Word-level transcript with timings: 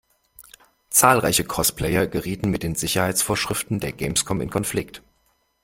Zahlreiche 0.89 1.43
Cosplayer 1.43 2.07
gerieten 2.07 2.49
mit 2.49 2.63
den 2.63 2.73
Sicherheitsvorschriften 2.73 3.79
der 3.79 3.91
Gamescom 3.91 4.41
in 4.41 4.49
Konflikt. 4.49 5.03